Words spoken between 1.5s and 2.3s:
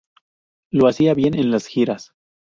las giras.